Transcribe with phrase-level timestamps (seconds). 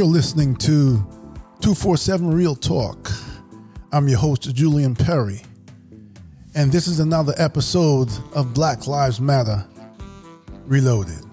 [0.00, 0.96] You're listening to
[1.60, 3.10] 247 Real Talk.
[3.92, 5.42] I'm your host, Julian Perry.
[6.54, 9.62] And this is another episode of Black Lives Matter
[10.64, 11.29] Reloaded.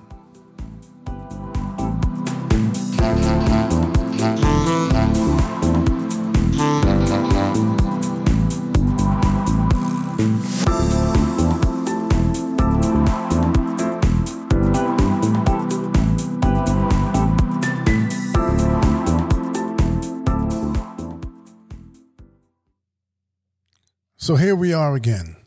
[24.27, 25.38] So here we are again.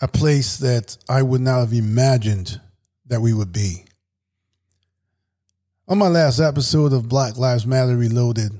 [0.00, 2.62] A place that I would not have imagined
[3.04, 3.84] that we would be.
[5.86, 8.58] On my last episode of Black Lives Matter Reloaded,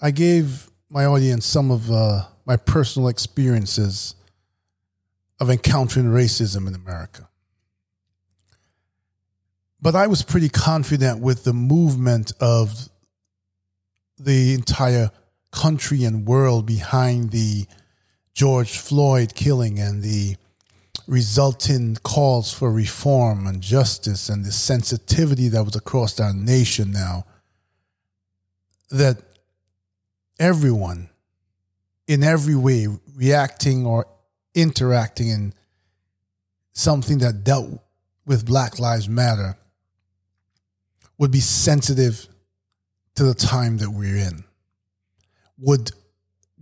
[0.00, 4.16] I gave my audience some of uh, my personal experiences
[5.38, 7.28] of encountering racism in America.
[9.80, 12.88] But I was pretty confident with the movement of
[14.18, 15.12] the entire
[15.50, 17.66] country and world behind the
[18.34, 20.36] George Floyd killing and the
[21.06, 27.24] resulting calls for reform and justice and the sensitivity that was across our nation now
[28.90, 29.16] that
[30.38, 31.08] everyone
[32.06, 34.06] in every way reacting or
[34.54, 35.54] interacting in
[36.72, 37.80] something that dealt
[38.26, 39.56] with Black Lives Matter
[41.16, 42.28] would be sensitive
[43.16, 44.44] to the time that we're in
[45.58, 45.90] would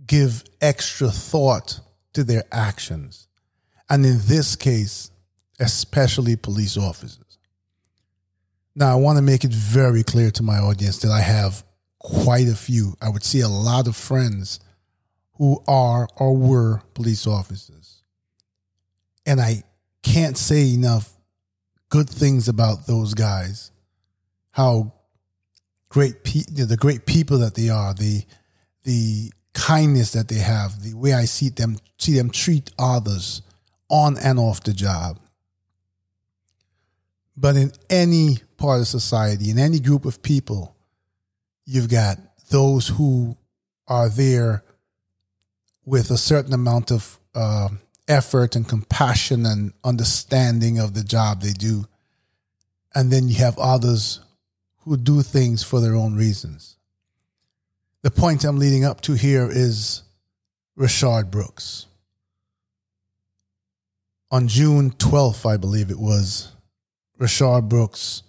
[0.05, 1.79] give extra thought
[2.13, 3.27] to their actions.
[3.89, 5.11] And in this case,
[5.59, 7.37] especially police officers.
[8.75, 11.63] Now, I want to make it very clear to my audience that I have
[11.99, 14.59] quite a few, I would see a lot of friends
[15.33, 18.03] who are or were police officers.
[19.25, 19.63] And I
[20.03, 21.11] can't say enough
[21.89, 23.71] good things about those guys.
[24.51, 24.93] How
[25.89, 28.23] great pe- the great people that they are, the
[28.87, 33.41] the kindness that they have, the way I see them see them treat others
[33.89, 35.19] on and off the job.
[37.35, 40.73] But in any part of society, in any group of people,
[41.65, 42.17] you've got
[42.49, 43.35] those who
[43.89, 44.63] are there
[45.85, 47.67] with a certain amount of uh,
[48.07, 51.85] effort and compassion and understanding of the job they do.
[52.95, 54.21] And then you have others
[54.85, 56.76] who do things for their own reasons
[58.07, 60.03] the point I'm leading up to here is
[60.79, 61.87] Rayshard Brooks.
[64.31, 66.53] On June 12th, I believe it was,
[67.19, 68.23] Rayshard Brooks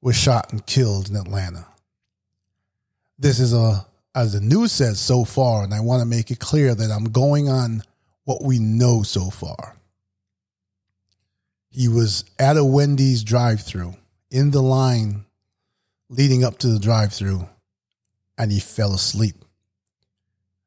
[0.00, 1.66] was shot and killed in Atlanta.
[3.18, 3.84] This is a,
[4.14, 7.06] as the news says so far, and I want to make it clear that I'm
[7.06, 7.82] going on
[8.22, 9.74] what we know so far.
[11.68, 13.96] He was at a Wendy's drive through
[14.30, 15.24] in the line
[16.08, 17.48] leading up to the drive through
[18.38, 19.36] and he fell asleep.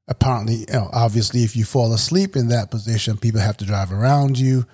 [0.08, 3.92] Apparently, you know, obviously, if you fall asleep in that position, people have to drive
[3.92, 4.66] around you.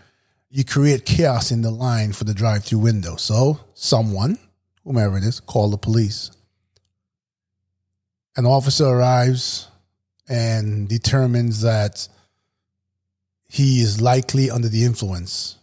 [0.49, 3.15] You create chaos in the line for the drive through window.
[3.15, 4.37] So, someone,
[4.83, 6.29] whomever it is, call the police.
[8.35, 9.67] An officer arrives
[10.29, 12.07] and determines that
[13.49, 15.57] he is likely under the influence.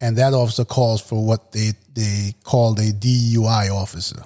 [0.00, 4.22] And that officer calls for what they, they called a DUI officer.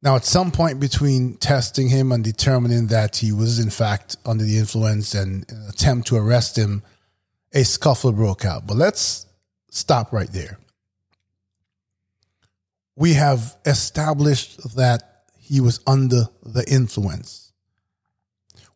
[0.00, 4.44] Now, at some point between testing him and determining that he was in fact under
[4.44, 6.82] the influence and an attempt to arrest him,
[7.52, 8.66] a scuffle broke out.
[8.66, 9.26] But let's
[9.70, 10.58] stop right there.
[12.94, 17.52] We have established that he was under the influence,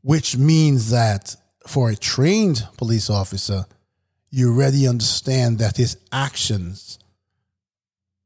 [0.01, 1.37] which means that
[1.67, 3.67] for a trained police officer,
[4.31, 6.99] you already understand that his actions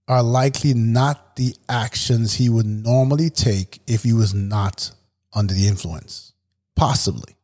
[0.09, 4.93] are likely not the actions he would normally take if he was not
[5.35, 6.33] under the influence.
[6.77, 7.35] Possibly.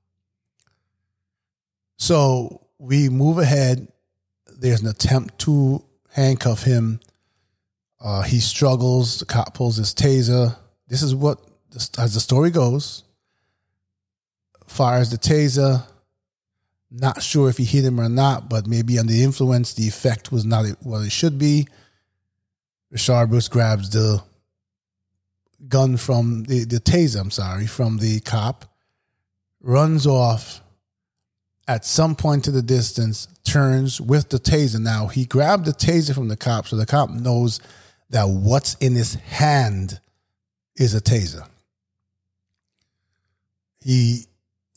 [1.96, 3.88] So we move ahead.
[4.58, 7.00] There's an attempt to handcuff him.
[8.00, 9.18] Uh, he struggles.
[9.18, 10.56] The cop pulls his taser.
[10.88, 11.40] This is what,
[11.98, 13.04] as the story goes,
[14.66, 15.84] fires the taser.
[16.90, 20.30] Not sure if he hit him or not, but maybe under the influence, the effect
[20.30, 21.66] was not what it should be.
[22.92, 24.22] Rayshard Brooks grabs the
[25.68, 28.66] gun from the, the taser, I'm sorry, from the cop,
[29.60, 30.60] runs off
[31.66, 34.80] at some point to the distance, turns with the taser.
[34.80, 37.60] Now, he grabbed the taser from the cop, so the cop knows
[38.10, 40.00] that what's in his hand
[40.76, 41.46] is a taser.
[43.80, 44.26] he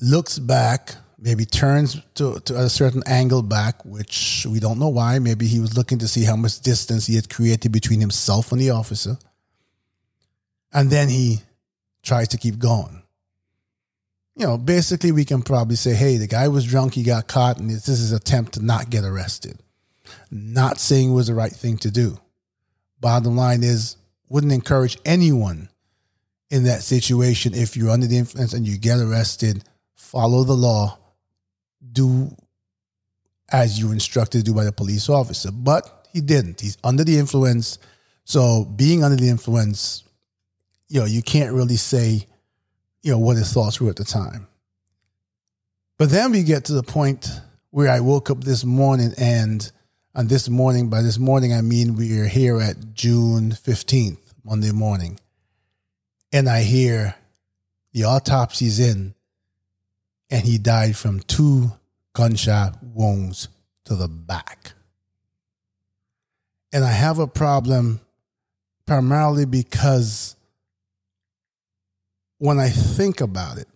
[0.01, 0.95] looks back,
[1.25, 5.17] maybe turns to, to a certain angle back, which we don't know why.
[5.17, 8.61] Maybe he was looking to see how much distance he had created between himself and
[8.61, 9.17] the officer.
[10.71, 11.39] And then he
[12.03, 13.01] tries to keep going.
[14.35, 17.57] You know, basically, we can probably say, hey, the guy was drunk, he got caught,
[17.57, 19.57] and this is an attempt to not get arrested.
[20.29, 22.19] Not saying was the right thing to do.
[22.99, 23.97] Bottom line is,
[24.29, 25.69] wouldn't encourage anyone
[26.51, 29.63] in that situation if you're under the influence and you get arrested,
[29.95, 30.99] follow the law,
[31.91, 32.35] do
[33.51, 35.51] as you instructed to do by the police officer.
[35.51, 36.61] But he didn't.
[36.61, 37.77] He's under the influence.
[38.23, 40.03] So being under the influence,
[40.87, 42.25] you know, you can't really say,
[43.03, 44.47] you know, what his thoughts were at the time.
[45.97, 47.29] But then we get to the point
[47.69, 49.71] where I woke up this morning and
[50.13, 54.71] on this morning, by this morning, I mean we are here at June 15th, Monday
[54.71, 55.19] morning
[56.35, 57.15] and I hear
[57.93, 59.14] the autopsy's in,
[60.29, 61.71] and he died from two
[62.13, 63.49] gunshot wounds
[63.85, 64.73] to the back.
[66.73, 68.01] And I have a problem
[68.85, 70.35] primarily because
[72.37, 73.67] when I think about it,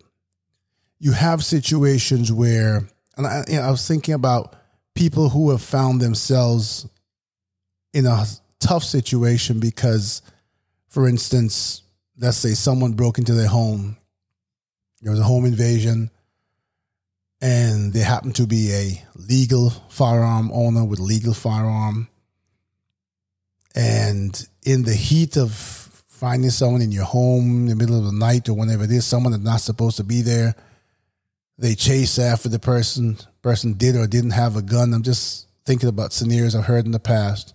[0.98, 4.54] you have situations where, and I, you know, I was thinking about
[4.94, 6.86] people who have found themselves
[7.94, 8.24] in a
[8.58, 10.20] tough situation because,
[10.88, 11.82] for instance,
[12.18, 13.96] let's say someone broke into their home,
[15.00, 16.10] there was a home invasion,
[17.40, 22.08] and they happen to be a legal firearm owner with legal firearm.
[23.74, 28.12] And in the heat of finding someone in your home in the middle of the
[28.12, 30.54] night or whenever it is, someone that's not supposed to be there,
[31.56, 33.16] they chase after the person.
[33.42, 34.92] Person did or didn't have a gun.
[34.92, 37.54] I'm just thinking about scenarios I've heard in the past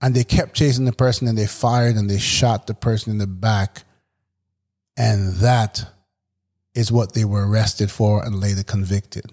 [0.00, 3.18] and they kept chasing the person and they fired and they shot the person in
[3.18, 3.84] the back
[4.96, 5.84] and that
[6.74, 9.26] is what they were arrested for and later convicted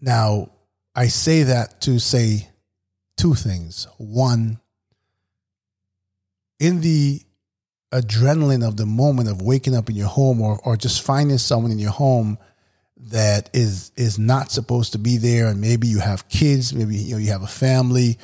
[0.00, 0.48] now
[0.94, 2.48] i say that to say
[3.16, 4.58] two things one
[6.60, 7.20] in the
[7.92, 11.70] adrenaline of the moment of waking up in your home or, or just finding someone
[11.70, 12.36] in your home
[12.96, 17.14] that is is not supposed to be there and maybe you have kids maybe you
[17.14, 18.18] know you have a family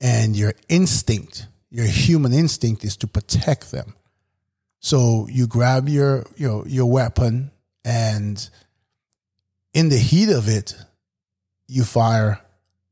[0.00, 3.94] and your instinct, your human instinct is to protect them.
[4.80, 7.50] So you grab your you know your weapon
[7.84, 8.48] and
[9.72, 10.74] in the heat of it,
[11.68, 12.40] you fire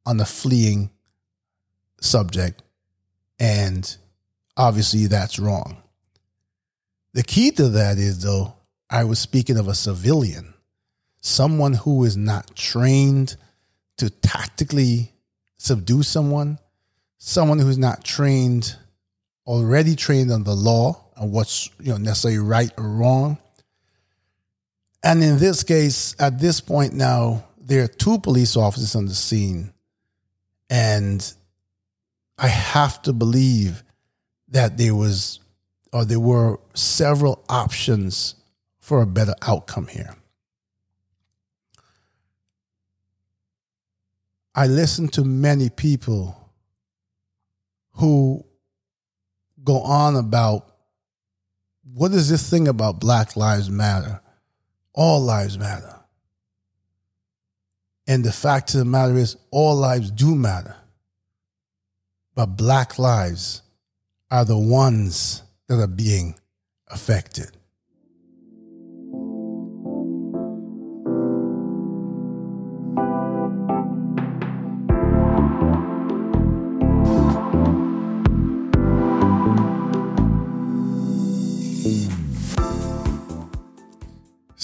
[0.06, 0.90] on the fleeing
[2.00, 2.62] subject.
[3.40, 3.96] And
[4.56, 5.82] obviously that's wrong.
[7.14, 8.54] The key to that is though,
[8.90, 10.54] I was speaking of a civilian,
[11.20, 13.36] someone who is not trained
[13.96, 15.12] to tactically
[15.56, 16.58] subdue someone,
[17.18, 18.76] someone who's not trained,
[19.46, 23.38] already trained on the law what's you know necessarily right or wrong.
[25.02, 29.14] And in this case, at this point now, there are two police officers on the
[29.14, 29.72] scene,
[30.68, 31.32] and
[32.36, 33.82] I have to believe
[34.48, 35.40] that there was
[35.92, 38.34] or there were several options
[38.80, 40.14] for a better outcome here.
[44.54, 46.36] I listen to many people
[47.92, 48.44] who
[49.62, 50.67] go on about
[51.94, 54.20] what is this thing about Black Lives Matter?
[54.94, 55.96] All lives matter.
[58.06, 60.76] And the fact of the matter is, all lives do matter.
[62.34, 63.62] But Black lives
[64.30, 66.34] are the ones that are being
[66.88, 67.57] affected.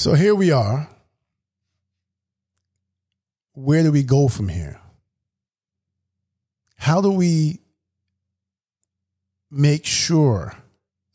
[0.04, 0.86] So here we are.
[3.54, 4.78] Where do we go from here?
[6.76, 7.60] How do we
[9.50, 10.52] make sure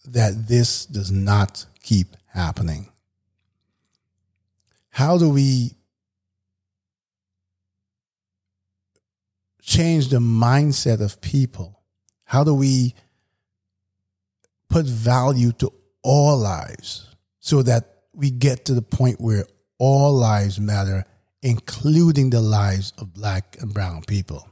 [0.06, 2.90] that this does not keep happening?
[4.90, 5.76] How do we
[9.62, 11.80] change the mindset of people?
[12.24, 12.96] How do we
[14.68, 19.46] put value to all lives so that we get to the point where
[19.78, 21.06] all lives matter,
[21.42, 24.50] including the lives of black and brown people.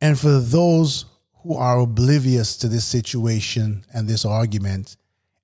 [0.00, 1.06] And for those
[1.42, 4.96] who are oblivious to this situation and this argument,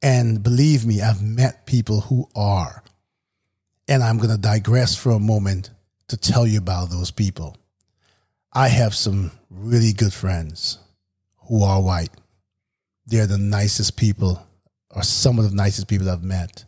[0.03, 2.83] and believe me, I've met people who are.
[3.89, 5.71] And I'm going to digress for a moment
[6.09, 7.57] to tell you about those people.
[8.53, 10.79] I have some really good friends
[11.49, 12.11] who are white.
[13.07, 14.47] They're the nicest people
[14.91, 16.65] are some of the nicest people I've met.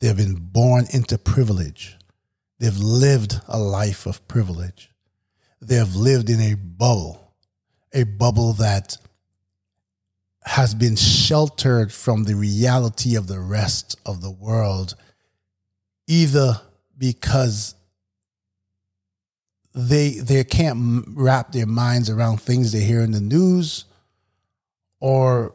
[0.00, 1.96] They've been born into privilege.
[2.58, 4.90] They've lived a life of privilege.
[5.60, 7.34] They have lived in a bubble,
[7.92, 8.96] a bubble that
[10.44, 14.96] has been sheltered from the reality of the rest of the world,
[16.08, 16.60] either
[16.98, 17.76] because
[19.74, 23.84] they they can't wrap their minds around things they hear in the news
[25.00, 25.54] or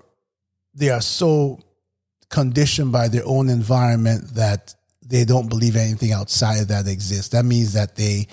[0.77, 1.59] they are so
[2.29, 7.45] conditioned by their own environment that they don't believe anything outside of that exists that
[7.45, 8.27] means that they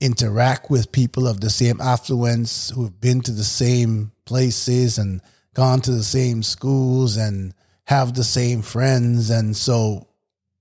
[0.00, 5.20] interact with people of the same affluence who have been to the same places and
[5.54, 7.52] gone to the same schools and
[7.84, 10.06] have the same friends and so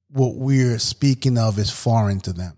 [0.10, 2.58] what we're speaking of is foreign to them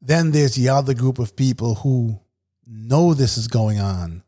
[0.00, 2.20] then there's the other group of people who
[2.66, 4.22] know this is going on.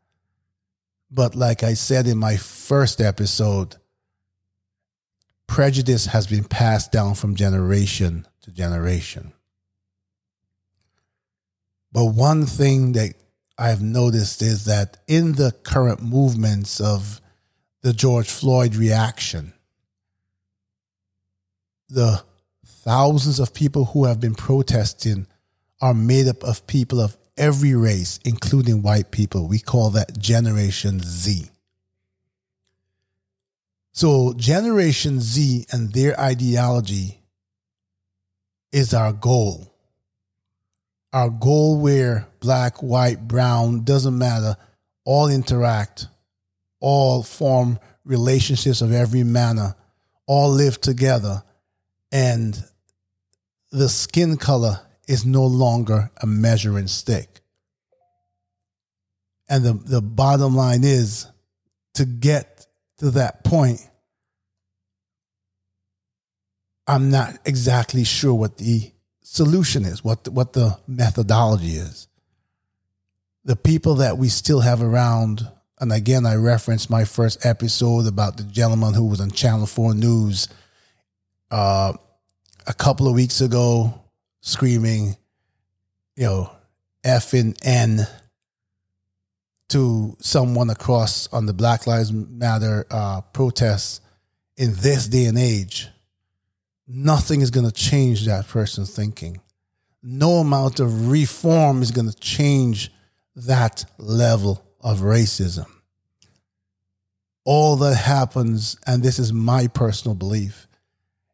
[1.10, 3.76] But like I said in my first episode,
[5.46, 9.32] prejudice has been passed down from generation to generation.
[11.92, 13.14] But one thing that
[13.56, 17.20] I've noticed is that in the current movements of
[17.82, 19.54] the George Floyd reaction,
[21.88, 22.22] the
[22.66, 25.26] thousands of people who have been protesting
[25.80, 29.48] are made up of people of every race, including white people.
[29.48, 31.50] We call that Generation Z.
[33.92, 37.20] So, Generation Z and their ideology
[38.70, 39.74] is our goal.
[41.12, 44.56] Our goal, where black, white, brown, doesn't matter,
[45.04, 46.06] all interact,
[46.80, 49.74] all form relationships of every manner,
[50.26, 51.42] all live together,
[52.12, 52.62] and
[53.70, 57.40] the skin color is no longer a measuring stick.
[59.48, 61.26] And the, the bottom line is
[61.94, 62.66] to get
[62.98, 63.80] to that point,
[66.86, 72.06] I'm not exactly sure what the solution is, what the, what the methodology is.
[73.44, 75.48] The people that we still have around,
[75.80, 79.94] and again, I referenced my first episode about the gentleman who was on Channel 4
[79.94, 80.48] News
[81.50, 81.94] uh,
[82.66, 84.02] a couple of weeks ago
[84.40, 85.16] screaming,
[86.16, 86.52] you know,
[87.04, 88.06] F and N
[89.68, 94.00] to someone across on the Black Lives Matter uh, protests
[94.56, 95.88] in this day and age,
[96.86, 99.40] nothing is going to change that person's thinking.
[100.02, 102.90] No amount of reform is going to change
[103.36, 105.66] that level of racism.
[107.44, 110.66] All that happens, and this is my personal belief,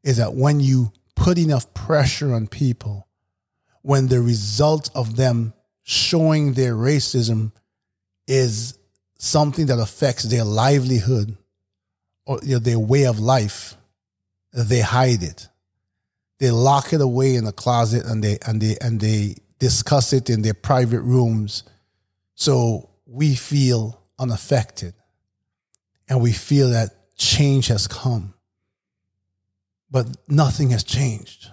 [0.02, 3.08] is that when you put enough pressure on people
[3.82, 5.52] when the result of them
[5.82, 7.52] showing their racism
[8.26, 8.78] is
[9.18, 11.36] something that affects their livelihood
[12.26, 13.76] or you know, their way of life,
[14.52, 15.48] they hide it.
[16.38, 20.28] They lock it away in a closet and they and they and they discuss it
[20.30, 21.62] in their private rooms.
[22.34, 24.94] So we feel unaffected
[26.08, 28.33] and we feel that change has come
[29.90, 31.50] but nothing has changed.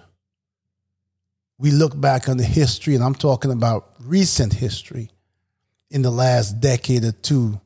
[1.58, 5.10] We look back on the history, and I'm talking about recent history
[5.90, 7.60] in the last decade or two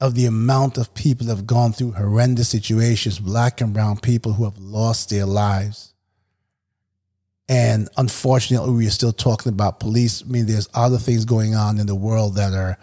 [0.00, 4.32] of the amount of people that have gone through horrendous situations, black and brown people
[4.32, 5.94] who have lost their lives.
[7.48, 10.22] And unfortunately, we are still talking about police.
[10.22, 12.78] I mean, there's other things going on in the world that are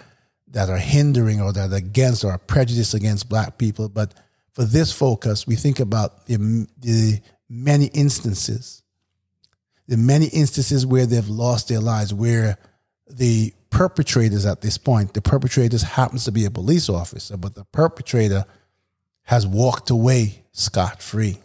[0.47, 3.87] that are hindering or that are against or are prejudice against black people.
[3.87, 4.13] But
[4.53, 8.83] for this focus, we think about the, the many instances,
[9.87, 12.57] the many instances where they've lost their lives, where
[13.09, 17.65] the perpetrators at this point, the perpetrators happens to be a police officer, but the
[17.65, 18.45] perpetrator
[19.23, 21.37] has walked away scot free.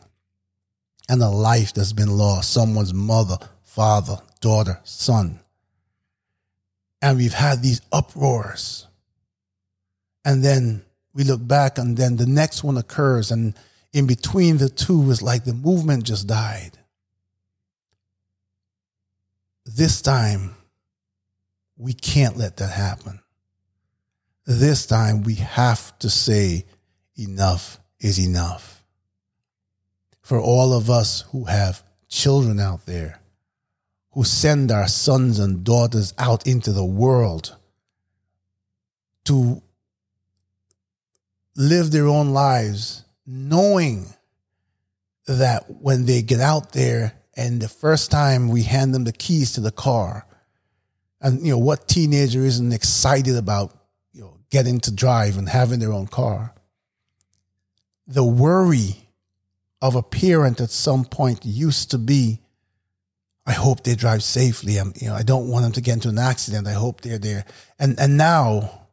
[1.08, 5.38] And a life that's been lost, someone's mother, father, daughter, son.
[7.00, 8.88] And we've had these uproars.
[10.24, 10.85] And then
[11.16, 13.54] we look back and then the next one occurs and
[13.94, 16.72] in between the two is like the movement just died.
[19.64, 20.54] This time
[21.78, 23.20] we can't let that happen.
[24.44, 26.66] This time we have to say
[27.16, 28.84] enough is enough.
[30.20, 33.20] For all of us who have children out there
[34.10, 37.56] who send our sons and daughters out into the world
[39.24, 39.62] to
[41.56, 44.06] live their own lives knowing
[45.26, 49.52] that when they get out there and the first time we hand them the keys
[49.52, 50.26] to the car
[51.20, 53.76] and you know what teenager isn't excited about
[54.12, 56.54] you know getting to drive and having their own car
[58.06, 59.08] the worry
[59.82, 62.40] of a parent at some point used to be
[63.46, 64.76] I hope they drive safely.
[64.76, 66.66] I'm, you know, I don't want them to get into an accident.
[66.66, 67.44] I hope they're there.
[67.78, 68.88] And and now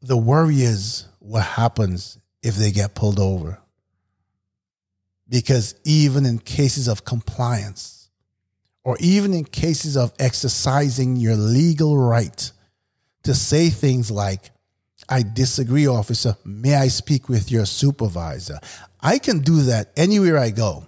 [0.00, 3.58] the worry is what happens if they get pulled over.
[5.28, 8.10] Because even in cases of compliance,
[8.84, 12.52] or even in cases of exercising your legal right
[13.22, 14.50] to say things like,
[15.08, 16.36] I disagree, officer.
[16.44, 18.58] May I speak with your supervisor?
[19.00, 20.86] I can do that anywhere I go.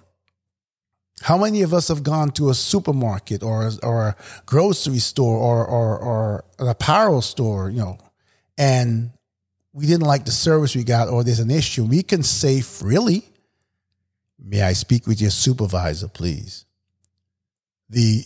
[1.21, 4.15] How many of us have gone to a supermarket or, or a
[4.45, 7.97] grocery store or, or, or an apparel store, you know,
[8.55, 9.11] and
[9.77, 11.85] we didn't like the service we got or there's an issue?
[11.85, 13.29] We can say freely,
[14.39, 16.65] May I speak with your supervisor, please?
[17.89, 18.25] The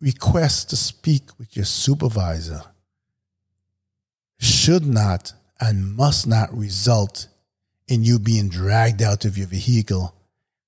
[0.00, 2.62] request to speak with your supervisor
[4.38, 7.28] should not and must not result
[7.88, 10.14] in you being dragged out of your vehicle,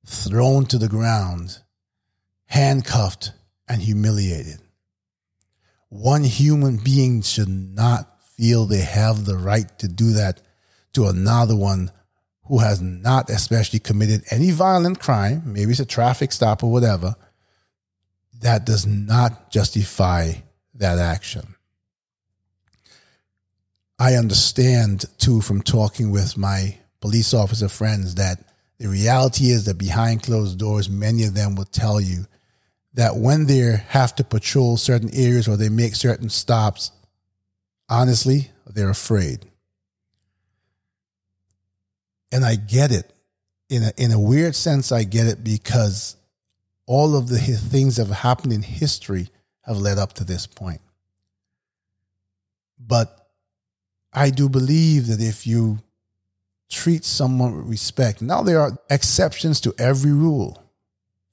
[0.04, 1.58] thrown to the ground,
[2.46, 3.32] handcuffed,
[3.68, 4.58] and humiliated.
[5.88, 8.11] One human being should not
[8.42, 10.40] feel they have the right to do that
[10.92, 11.92] to another one
[12.46, 17.14] who has not especially committed any violent crime, maybe it's a traffic stop or whatever,
[18.40, 20.32] that does not justify
[20.74, 21.54] that action.
[23.96, 28.42] I understand too from talking with my police officer friends that
[28.78, 32.26] the reality is that behind closed doors, many of them will tell you
[32.94, 36.90] that when they have to patrol certain areas or they make certain stops,
[37.92, 39.44] honestly, they're afraid.
[42.32, 43.12] And I get it.
[43.68, 46.16] In a, in a weird sense, I get it because
[46.86, 49.28] all of the things that have happened in history
[49.62, 50.80] have led up to this point.
[52.78, 53.28] But
[54.12, 55.78] I do believe that if you
[56.70, 60.62] treat someone with respect, now there are exceptions to every rule,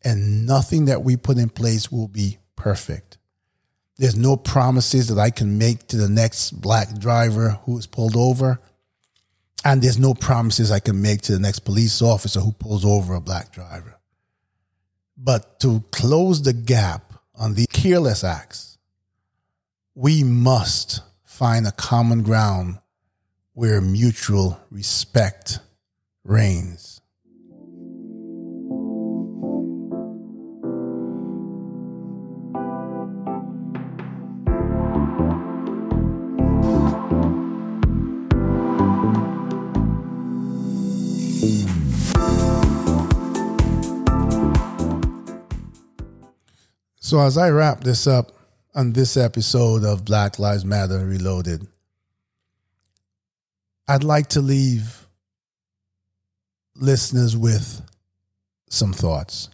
[0.03, 3.18] and nothing that we put in place will be perfect.
[3.99, 8.15] There's no promises that I can make to the next black driver who is pulled
[8.15, 8.62] over,
[9.65, 13.13] and there's no promises I can make to the next police officer who pulls over
[13.13, 13.99] a black driver.
[15.17, 18.77] But to close the gap on the careless acts,
[19.95, 22.79] we must find a common ground
[23.51, 25.59] where mutual respect
[26.23, 26.98] reigns.
[47.10, 48.34] So, as I wrap this up
[48.76, 51.67] on this episode of Black Lives Matter Reloaded,
[53.88, 55.08] I'd like to leave
[56.76, 57.82] listeners with
[58.69, 59.50] some thoughts.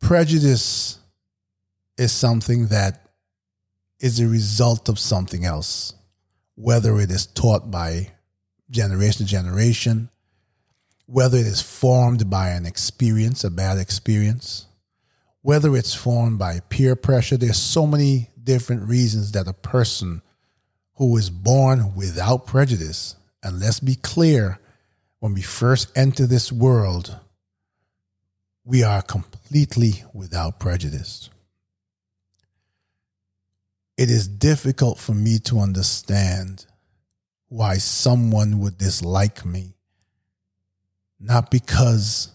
[0.00, 0.98] Prejudice
[1.98, 3.10] is something that
[4.00, 5.92] is a result of something else,
[6.54, 8.12] whether it is taught by
[8.70, 10.08] generation to generation,
[11.10, 14.66] whether it is formed by an experience, a bad experience,
[15.40, 17.38] whether it's formed by peer pressure.
[17.38, 20.20] There's so many different reasons that a person
[20.96, 24.60] who is born without prejudice, and let's be clear,
[25.20, 27.18] when we first enter this world,
[28.62, 31.30] we are completely without prejudice.
[33.96, 36.66] It is difficult for me to understand
[37.48, 39.77] why someone would dislike me
[41.20, 42.32] not because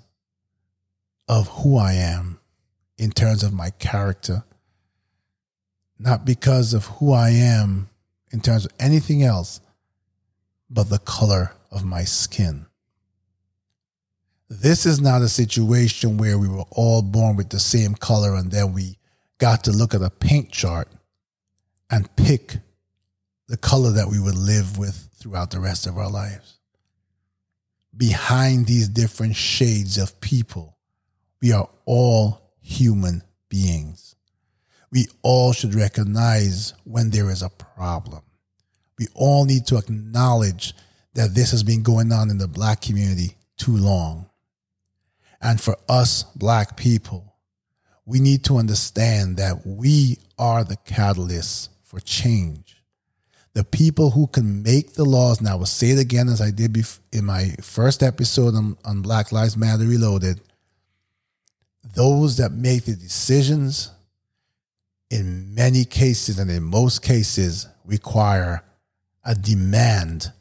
[1.28, 2.40] of who I am
[2.98, 4.44] in terms of my character,
[5.98, 7.90] not because of who I am
[8.32, 9.62] in terms of anything else,
[10.70, 12.66] but the color of my skin.
[14.50, 18.52] This is not a situation where we were all born with the same color and
[18.52, 18.98] then we
[19.40, 20.88] got to look at a paint chart
[21.90, 22.58] and pick
[23.48, 26.60] the color that we would live with throughout the rest of our lives
[27.96, 30.78] behind these different shades of people,
[31.42, 34.16] we are all human beings.
[34.92, 38.22] We all should recognize when there is a problem.
[38.98, 40.74] We all need to acknowledge
[41.16, 44.30] that this has been going on in the black community too long.
[45.42, 47.36] And for us, black people,
[48.06, 52.83] we need to understand that we are the catalyst for change
[53.54, 56.50] the people who can make the laws, and I will say it again as I
[56.50, 56.76] did
[57.12, 60.42] in my first episode on, on Black Lives Matter Reloaded,
[61.96, 63.92] those that make the decisions
[65.12, 68.64] in many cases and in most cases require
[69.24, 70.32] a demand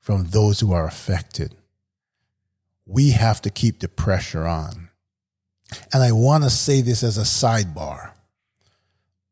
[0.00, 1.54] from those who are affected.
[2.84, 4.88] We have to keep the pressure on.
[5.92, 8.12] And I want to say this as a sidebar.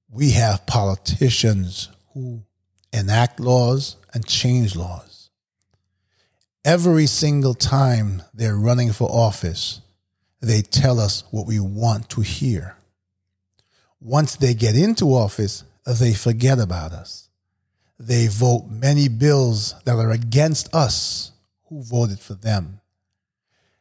[0.09, 2.45] We have politicians who
[2.97, 5.31] enact laws and change laws.
[6.65, 9.81] Every single time they're running for office,
[10.41, 12.77] they tell us what we want to hear.
[14.01, 17.29] Once they get into office, they forget about us.
[17.99, 21.33] They vote many bills that are against us
[21.67, 22.81] who voted for them.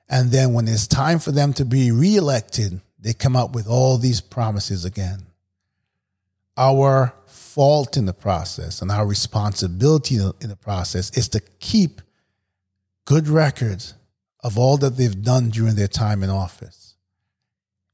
[0.08, 3.97] And then when it's time for them to be reelected, they come up with all
[3.97, 5.24] these promises again.
[6.58, 12.02] Our fault in the process and our responsibility in the process is to keep
[13.06, 13.94] good records
[14.44, 16.96] of all that they've done during their time in office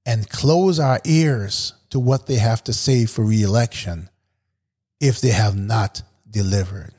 [0.05, 4.09] and close our ears to what they have to say for reelection
[4.99, 6.93] if they have not delivered.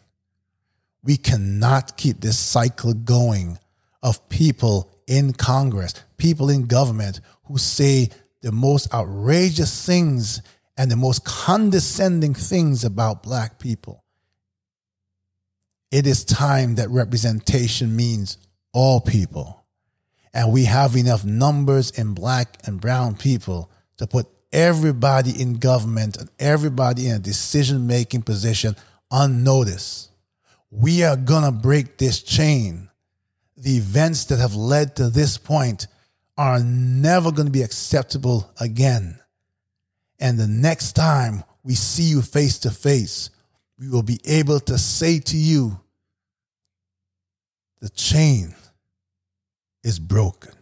[1.02, 3.58] We cannot keep this cycle going
[4.02, 8.08] of people in Congress, people in government who say
[8.40, 10.42] the most outrageous things
[10.76, 14.04] and the most condescending things about black people.
[15.90, 18.38] It is time that representation means
[18.72, 19.64] all people.
[20.32, 26.16] And we have enough numbers in black and brown people to put everybody in government
[26.16, 28.74] and everybody in a decision making position
[29.10, 30.08] on notice.
[30.70, 32.88] We are going to break this chain.
[33.58, 35.86] The events that have led to this point
[36.38, 39.21] are never going to be acceptable again.
[40.22, 43.30] And the next time we see you face to face,
[43.76, 45.80] we will be able to say to you,
[47.80, 48.54] the chain
[49.82, 50.52] is broken.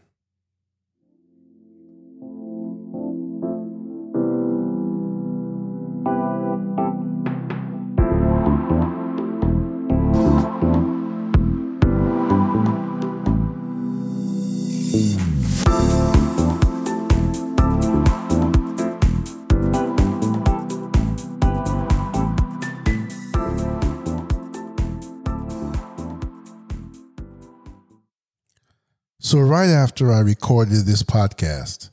[29.31, 31.90] So, right after I recorded this podcast,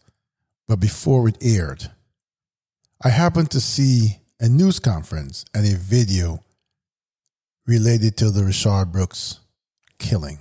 [0.68, 1.92] but before it aired,
[3.00, 6.44] I happened to see a news conference and a video
[7.68, 9.40] related to the Rayshard Brooks
[10.00, 10.40] killing.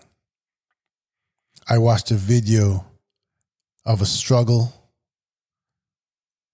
[1.68, 2.86] I watched a video
[3.84, 4.72] of a struggle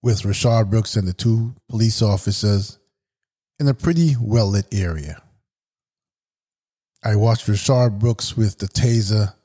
[0.01, 2.79] with Rayshard Brooks and the two police officers
[3.61, 5.23] in a pretty well lit area.
[7.01, 9.35] I watched Rayshard Brooks with the taser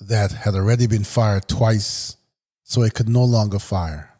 [0.00, 2.16] that had already been fired twice,
[2.62, 4.12] so it could no longer fire.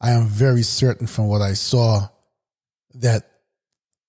[0.00, 2.08] I am very certain from what I saw
[2.94, 3.28] that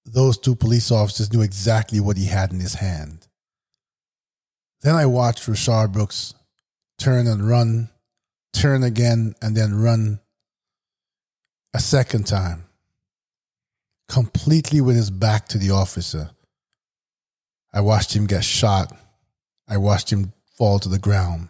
[0.05, 3.27] those two police officers knew exactly what he had in his hand.
[4.81, 6.33] Then I watched Rayshard Brooks
[6.97, 7.89] turn and run,
[8.53, 10.19] turn again, and then run
[11.73, 12.65] a second time,
[14.07, 16.31] completely with his back to the officer.
[17.73, 18.95] I watched him get shot
[19.69, 21.49] I watched him fall to the ground.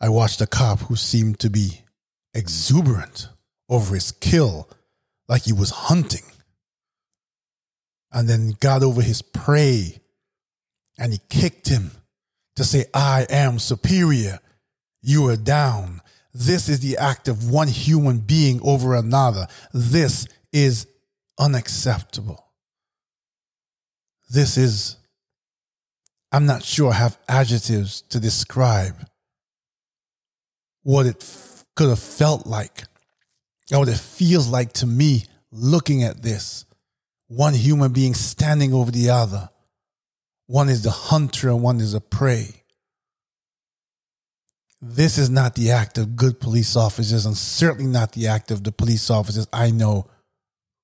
[0.00, 1.82] I watched a cop who seemed to be
[2.34, 3.28] exuberant
[3.68, 4.68] over his kill,
[5.28, 6.24] like he was hunting,
[8.10, 10.00] and then got over his prey
[10.98, 11.92] and he kicked him
[12.56, 14.40] to say, I am superior.
[15.00, 16.00] You are down.
[16.34, 19.46] This is the act of one human being over another.
[19.72, 20.86] This is
[21.38, 22.44] unacceptable.
[24.30, 24.96] This is
[26.32, 29.06] I'm not sure I have adjectives to describe
[30.82, 32.84] what it f- could have felt like
[33.70, 36.64] or what it feels like to me looking at this.
[37.28, 39.50] One human being standing over the other.
[40.46, 42.62] One is the hunter and one is a prey.
[44.80, 48.64] This is not the act of good police officers, and certainly not the act of
[48.64, 50.08] the police officers I know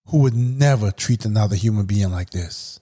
[0.06, 2.78] who would never treat another human being like this.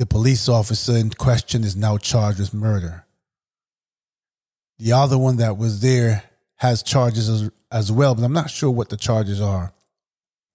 [0.00, 3.04] The police officer in question is now charged with murder.
[4.78, 6.22] The other one that was there
[6.56, 9.74] has charges as, as well, but I'm not sure what the charges are.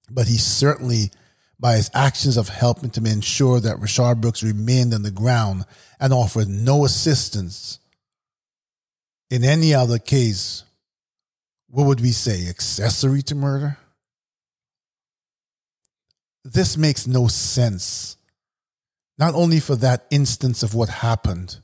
[0.10, 1.12] But he certainly,
[1.60, 5.65] by his actions of helping to ensure that Rayshard Brooks remained on the ground
[5.99, 7.77] and offered no assistance.
[9.29, 10.63] In any other case,
[11.67, 12.49] what would we say?
[12.49, 13.77] Accessory to murder?
[16.43, 18.17] This makes no sense
[19.17, 21.60] not only for that instance of what happened,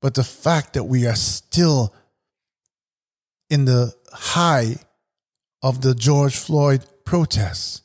[0.00, 1.94] but the fact that we are still
[3.50, 4.76] in the high
[5.62, 7.82] of the George Floyd protests.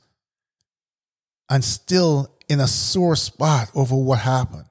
[1.50, 4.70] and still in a sore spot over what happened.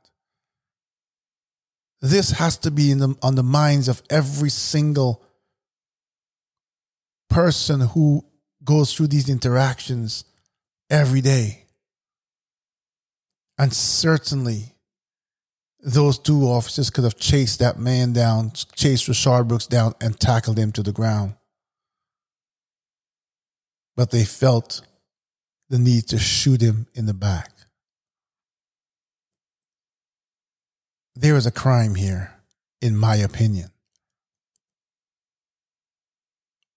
[2.02, 5.22] This has to be in the, on the minds of every single
[7.30, 8.24] person who
[8.62, 10.24] goes through these interactions
[10.90, 11.65] every day.
[13.58, 14.74] And certainly,
[15.80, 20.58] those two officers could have chased that man down, chased Rayshard Brooks down, and tackled
[20.58, 21.34] him to the ground.
[23.96, 24.82] But they felt
[25.70, 27.52] the need to shoot him in the back.
[31.14, 32.34] There is a crime here,
[32.82, 33.70] in my opinion.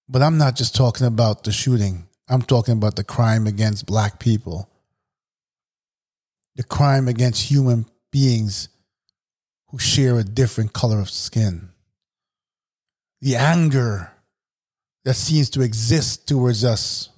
[0.08, 4.20] But I'm not just talking about the shooting, I'm talking about the crime against black
[4.20, 4.70] people,
[6.60, 8.68] the crime against human beings
[9.70, 11.70] who share a different color of skin,
[13.22, 14.12] the anger
[15.06, 17.12] that seems to exist towards us,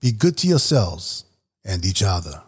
[0.00, 1.26] be good to yourselves
[1.64, 2.43] and each other.